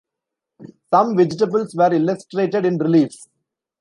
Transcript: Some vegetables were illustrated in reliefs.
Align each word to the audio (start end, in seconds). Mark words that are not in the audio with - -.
Some 0.91 1.15
vegetables 1.15 1.75
were 1.75 1.93
illustrated 1.93 2.65
in 2.65 2.79
reliefs. 2.79 3.27